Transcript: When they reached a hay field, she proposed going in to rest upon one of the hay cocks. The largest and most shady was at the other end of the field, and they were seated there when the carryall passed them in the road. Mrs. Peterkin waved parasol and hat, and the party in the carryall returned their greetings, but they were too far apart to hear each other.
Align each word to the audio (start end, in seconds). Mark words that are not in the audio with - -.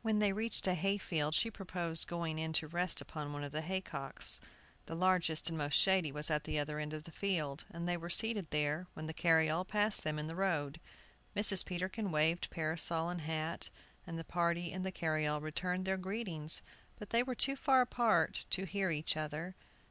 When 0.00 0.20
they 0.20 0.32
reached 0.32 0.66
a 0.66 0.72
hay 0.72 0.96
field, 0.96 1.34
she 1.34 1.50
proposed 1.50 2.08
going 2.08 2.38
in 2.38 2.54
to 2.54 2.66
rest 2.66 3.02
upon 3.02 3.34
one 3.34 3.44
of 3.44 3.52
the 3.52 3.60
hay 3.60 3.82
cocks. 3.82 4.40
The 4.86 4.94
largest 4.94 5.50
and 5.50 5.58
most 5.58 5.74
shady 5.74 6.10
was 6.10 6.30
at 6.30 6.44
the 6.44 6.58
other 6.58 6.78
end 6.78 6.94
of 6.94 7.04
the 7.04 7.10
field, 7.10 7.66
and 7.70 7.86
they 7.86 7.98
were 7.98 8.08
seated 8.08 8.48
there 8.52 8.86
when 8.94 9.04
the 9.06 9.12
carryall 9.12 9.66
passed 9.66 10.02
them 10.02 10.18
in 10.18 10.28
the 10.28 10.34
road. 10.34 10.80
Mrs. 11.36 11.62
Peterkin 11.66 12.10
waved 12.10 12.48
parasol 12.48 13.10
and 13.10 13.20
hat, 13.20 13.68
and 14.06 14.18
the 14.18 14.24
party 14.24 14.72
in 14.72 14.82
the 14.82 14.90
carryall 14.90 15.42
returned 15.42 15.84
their 15.84 15.98
greetings, 15.98 16.62
but 16.98 17.10
they 17.10 17.22
were 17.22 17.34
too 17.34 17.54
far 17.54 17.82
apart 17.82 18.46
to 18.48 18.64
hear 18.64 18.90
each 18.90 19.14
other. 19.14 19.54